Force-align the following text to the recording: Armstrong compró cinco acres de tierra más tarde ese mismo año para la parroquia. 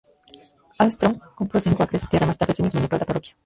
Armstrong 0.79 1.19
compró 1.35 1.59
cinco 1.59 1.83
acres 1.83 2.01
de 2.01 2.07
tierra 2.07 2.25
más 2.25 2.35
tarde 2.35 2.53
ese 2.53 2.63
mismo 2.63 2.79
año 2.79 2.89
para 2.89 3.01
la 3.01 3.05
parroquia. 3.05 3.35